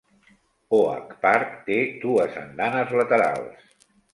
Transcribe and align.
Oak 0.77 1.11
Park 1.27 1.53
té 1.69 1.77
dues 2.07 2.41
andanes 2.45 2.99
laterals. 3.03 3.73